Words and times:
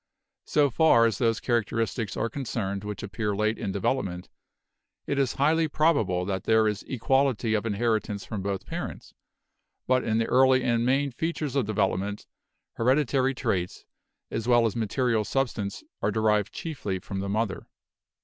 So 0.45 0.71
far 0.71 1.05
as 1.05 1.19
those 1.19 1.39
characteristics 1.39 2.17
are 2.17 2.27
concerned 2.27 2.83
which 2.83 3.03
appear 3.03 3.35
late 3.35 3.59
in 3.59 3.71
development, 3.71 4.29
it 5.05 5.19
is 5.19 5.33
highly 5.35 5.67
probable 5.67 6.25
that 6.25 6.45
there 6.45 6.67
is 6.67 6.81
equality 6.87 7.53
of 7.53 7.67
inheritance 7.67 8.25
from 8.25 8.41
both 8.41 8.65
parents, 8.65 9.13
but 9.85 10.03
in 10.03 10.17
the 10.17 10.25
early 10.25 10.63
and 10.63 10.83
main 10.87 11.11
features 11.11 11.55
of 11.55 11.67
development, 11.67 12.25
hereditary 12.77 13.35
traits, 13.35 13.85
as 14.31 14.47
well 14.47 14.65
as 14.65 14.75
material 14.75 15.23
substance, 15.23 15.83
are 16.01 16.09
derived 16.09 16.51
chiefly 16.51 16.97
from 16.97 17.19
the 17.19 17.29
mother. 17.29 17.67